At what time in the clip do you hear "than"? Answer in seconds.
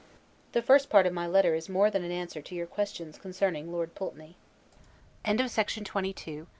1.91-2.03